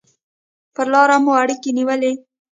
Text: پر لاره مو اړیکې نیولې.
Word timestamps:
پر 0.75 0.85
لاره 0.93 1.17
مو 1.23 1.31
اړیکې 1.41 1.71
نیولې. 1.77 2.13